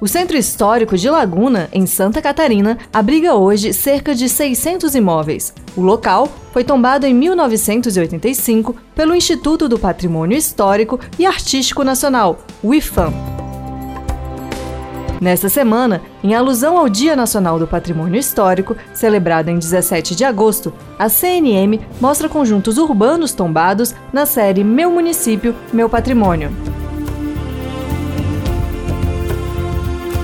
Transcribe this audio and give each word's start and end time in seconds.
O 0.00 0.06
Centro 0.06 0.36
Histórico 0.36 0.96
de 0.96 1.10
Laguna, 1.10 1.68
em 1.72 1.84
Santa 1.84 2.22
Catarina, 2.22 2.78
abriga 2.92 3.34
hoje 3.34 3.72
cerca 3.72 4.14
de 4.14 4.28
600 4.28 4.94
imóveis. 4.94 5.52
O 5.76 5.80
local 5.80 6.28
foi 6.52 6.62
tombado 6.62 7.04
em 7.04 7.12
1985 7.12 8.76
pelo 8.94 9.14
Instituto 9.14 9.68
do 9.68 9.76
Patrimônio 9.76 10.38
Histórico 10.38 11.00
e 11.18 11.26
Artístico 11.26 11.82
Nacional, 11.82 12.38
o 12.62 12.72
IFAM. 12.72 13.12
Nesta 15.20 15.48
semana, 15.48 16.00
em 16.22 16.32
alusão 16.32 16.78
ao 16.78 16.88
Dia 16.88 17.16
Nacional 17.16 17.58
do 17.58 17.66
Patrimônio 17.66 18.20
Histórico, 18.20 18.76
celebrado 18.94 19.50
em 19.50 19.58
17 19.58 20.14
de 20.14 20.24
agosto, 20.24 20.72
a 20.96 21.08
CNM 21.08 21.80
mostra 22.00 22.28
conjuntos 22.28 22.78
urbanos 22.78 23.32
tombados 23.32 23.92
na 24.12 24.26
série 24.26 24.62
Meu 24.62 24.92
Município, 24.92 25.56
Meu 25.72 25.88
Patrimônio. 25.88 26.77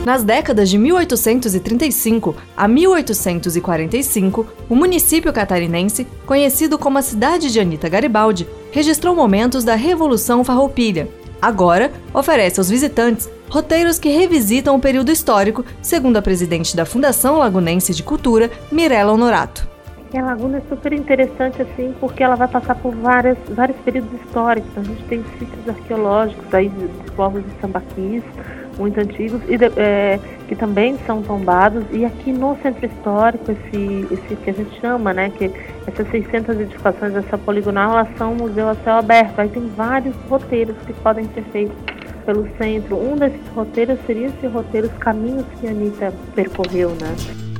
Nas 0.05 0.23
décadas 0.23 0.69
de 0.69 0.77
1835 0.77 2.37
a 2.55 2.69
1845, 2.69 4.47
o 4.69 4.77
município 4.77 5.33
catarinense, 5.33 6.07
conhecido 6.27 6.79
como 6.79 6.99
a 6.99 7.03
cidade 7.03 7.51
de 7.51 7.59
Anita 7.59 7.89
Garibaldi, 7.89 8.47
registrou 8.71 9.17
momentos 9.17 9.65
da 9.65 9.75
Revolução 9.75 10.45
Farroupilha. 10.45 11.09
Agora, 11.41 11.91
oferece 12.13 12.61
aos 12.61 12.69
visitantes 12.69 13.31
roteiros 13.49 13.99
que 13.99 14.11
revisitam 14.11 14.77
o 14.77 14.81
período 14.81 15.11
histórico, 15.11 15.65
segundo 15.81 16.19
a 16.19 16.23
presidente 16.23 16.77
da 16.77 16.85
Fundação 16.85 17.39
Lagunense 17.39 17.95
de 17.95 18.03
Cultura, 18.03 18.51
Mirella 18.71 19.13
Honorato. 19.13 19.67
a 20.15 20.23
Laguna 20.23 20.59
é 20.59 20.63
super 20.69 20.93
interessante 20.93 21.63
assim, 21.63 21.95
porque 21.99 22.23
ela 22.23 22.35
vai 22.35 22.49
passar 22.49 22.75
por 22.75 22.95
várias, 22.95 23.39
vários 23.49 23.79
períodos 23.79 24.13
históricos. 24.21 24.71
A 24.77 24.83
gente 24.83 25.03
tem 25.05 25.25
sítios 25.39 25.67
arqueológicos 25.67 26.53
aí 26.53 26.69
dos 26.69 27.11
povos 27.15 27.43
de 27.43 27.51
sambaquis, 27.61 28.23
muito 28.79 28.99
antigos 28.99 29.41
e 29.49 29.57
é, 29.81 30.19
que 30.49 30.55
também 30.55 30.97
são 31.07 31.23
tombados. 31.23 31.85
E 31.91 32.05
aqui 32.05 32.33
no 32.33 32.57
centro 32.63 32.87
histórico 32.87 33.53
esse 33.53 34.07
esse 34.11 34.37
que 34.37 34.51
a 34.51 34.53
gente 34.53 34.81
chama 34.81 35.13
né 35.13 35.31
que 35.31 35.51
essas 35.87 36.09
600 36.11 36.61
edificações 36.61 37.13
dessa 37.13 37.39
poligonal 37.39 37.93
elas 37.93 38.09
são 38.17 38.35
museu 38.35 38.69
a 38.69 38.75
céu 38.77 38.95
aberto. 38.95 39.39
Aí 39.39 39.49
tem 39.49 39.67
vários 39.77 40.15
roteiros 40.29 40.77
que 40.87 40.93
podem 40.95 41.29
ser 41.35 41.43
feitos 41.45 41.77
pelo 42.25 42.49
centro. 42.59 42.97
Um 42.97 43.17
desses 43.17 43.49
roteiros 43.55 43.99
seria 44.07 44.27
esse 44.27 44.47
roteiro 44.47 44.87
os 44.87 44.99
caminhos 44.99 45.45
que 45.61 45.67
a 45.67 45.71
Anitta 45.71 46.13
percorreu 46.35 46.91
né 46.91 47.54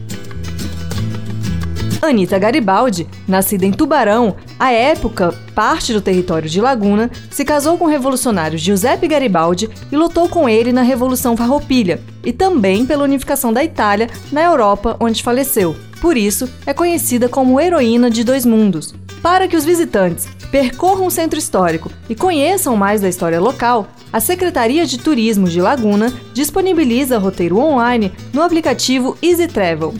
Anita 2.05 2.39
Garibaldi, 2.39 3.07
nascida 3.27 3.67
em 3.67 3.73
Tubarão, 3.73 4.37
à 4.59 4.73
época 4.73 5.35
parte 5.55 5.93
do 5.93 6.01
território 6.01 6.49
de 6.49 6.61
Laguna, 6.61 7.11
se 7.31 7.45
casou 7.45 7.79
com 7.79 7.85
o 7.85 7.89
revolucionário 7.89 8.59
Giuseppe 8.59 9.09
Garibaldi 9.09 9.71
e 9.91 9.97
lutou 9.97 10.29
com 10.29 10.49
ele 10.49 10.73
na 10.73 10.83
Revolução 10.83 11.37
Farroupilha 11.37 12.01
e 12.25 12.33
também 12.33 12.85
pela 12.85 13.05
unificação 13.05 13.53
da 13.53 13.63
Itália 13.63 14.09
na 14.33 14.43
Europa, 14.43 14.97
onde 15.01 15.23
faleceu. 15.23 15.77
Por 16.01 16.17
isso, 16.17 16.49
é 16.67 16.75
conhecida 16.75 17.29
como 17.29 17.61
heroína 17.61 18.11
de 18.11 18.25
dois 18.25 18.45
mundos. 18.45 18.95
Para 19.23 19.49
que 19.49 19.57
os 19.57 19.65
visitantes 19.65 20.29
percorram 20.51 21.07
o 21.07 21.11
centro 21.11 21.39
histórico 21.39 21.91
e 22.09 22.15
conheçam 22.15 22.77
mais 22.77 23.01
da 23.01 23.09
história 23.09 23.41
local, 23.41 23.89
a 24.13 24.21
Secretaria 24.21 24.87
de 24.87 24.99
Turismo 24.99 25.49
de 25.49 25.61
Laguna 25.61 26.13
disponibiliza 26.33 27.19
roteiro 27.19 27.59
online 27.59 28.13
no 28.33 28.43
aplicativo 28.43 29.17
Easy 29.23 29.49
Travel. 29.49 29.95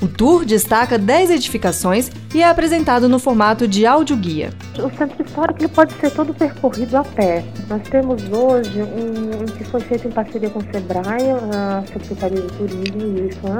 O 0.00 0.06
tour 0.06 0.44
destaca 0.44 0.98
10 0.98 1.30
edificações 1.30 2.10
e 2.34 2.42
é 2.42 2.48
apresentado 2.48 3.08
no 3.08 3.18
formato 3.18 3.66
de 3.66 3.86
audioguia. 3.86 4.50
O 4.78 4.90
centro 4.96 5.24
histórico 5.24 5.60
ele 5.60 5.68
pode 5.68 5.94
ser 5.94 6.10
todo 6.10 6.34
percorrido 6.34 6.98
a 6.98 7.04
pé. 7.04 7.42
Nós 7.68 7.82
temos 7.88 8.22
hoje 8.30 8.82
um, 8.82 9.42
um 9.42 9.44
que 9.46 9.64
foi 9.64 9.80
feito 9.80 10.06
em 10.06 10.10
parceria 10.10 10.50
com 10.50 10.58
o 10.58 10.62
Sebrae, 10.70 11.30
a 11.54 11.82
Secretaria 11.86 12.42
de 12.42 12.52
Turismo 12.52 13.00
e 13.00 13.20
o 13.22 13.28
IFAM, 13.28 13.58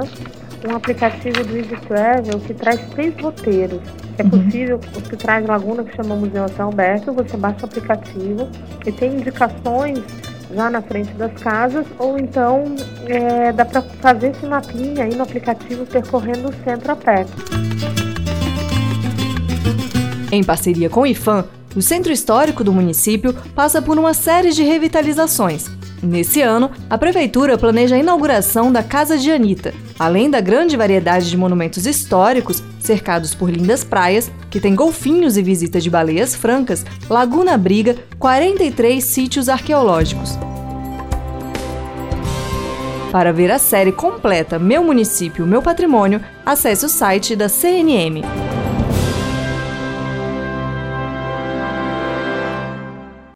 um 0.69 0.75
aplicativo 0.75 1.43
do 1.43 1.57
Easy 1.57 1.75
Travel 1.87 2.39
que 2.41 2.53
traz 2.53 2.81
três 2.91 3.19
roteiros. 3.19 3.81
É 4.19 4.23
uhum. 4.23 4.29
possível, 4.29 4.79
que 4.79 5.15
traz 5.15 5.45
Laguna, 5.45 5.83
que 5.83 5.95
chama 5.95 6.15
Museu 6.15 6.45
Hotel 6.45 6.65
Alberto, 6.67 7.13
você 7.13 7.35
baixa 7.35 7.61
o 7.63 7.65
aplicativo 7.65 8.47
e 8.85 8.91
tem 8.91 9.15
indicações 9.15 10.03
já 10.53 10.69
na 10.69 10.81
frente 10.81 11.11
das 11.13 11.33
casas, 11.33 11.85
ou 11.99 12.17
então 12.17 12.75
é, 13.05 13.51
dá 13.51 13.65
para 13.65 13.81
fazer 13.81 14.31
esse 14.31 14.45
mapinha 14.45 15.03
aí 15.03 15.15
no 15.15 15.23
aplicativo 15.23 15.85
percorrendo 15.85 16.49
o 16.49 16.53
centro 16.63 16.91
a 16.91 16.95
pé. 16.95 17.25
Em 20.31 20.43
parceria 20.43 20.89
com 20.89 21.01
o 21.01 21.07
IFAM, 21.07 21.45
o 21.75 21.81
centro 21.81 22.11
histórico 22.11 22.63
do 22.63 22.73
município 22.73 23.33
passa 23.55 23.81
por 23.81 23.97
uma 23.97 24.13
série 24.13 24.51
de 24.51 24.63
revitalizações. 24.63 25.67
Nesse 26.01 26.41
ano, 26.41 26.69
a 26.89 26.97
prefeitura 26.97 27.57
planeja 27.57 27.95
a 27.95 27.99
inauguração 27.99 28.71
da 28.71 28.83
Casa 28.83 29.17
de 29.17 29.31
Anitta, 29.31 29.73
além 29.97 30.29
da 30.29 30.39
grande 30.39 30.77
variedade 30.77 31.29
de 31.29 31.37
monumentos 31.37 31.87
históricos 31.87 32.61
cercados 32.87 33.35
por 33.35 33.51
lindas 33.51 33.83
praias, 33.83 34.31
que 34.49 34.59
tem 34.59 34.73
golfinhos 34.73 35.37
e 35.37 35.43
visita 35.43 35.79
de 35.79 35.89
baleias 35.89 36.33
francas, 36.33 36.85
Laguna 37.09 37.53
abriga 37.53 37.95
43 38.17 39.03
sítios 39.03 39.49
arqueológicos. 39.49 40.39
Para 43.11 43.31
ver 43.31 43.51
a 43.51 43.59
série 43.59 43.91
completa 43.91 44.57
Meu 44.57 44.83
Município, 44.83 45.45
Meu 45.45 45.61
Patrimônio, 45.61 46.21
acesse 46.45 46.85
o 46.85 46.89
site 46.89 47.35
da 47.35 47.49
CNM. 47.49 48.46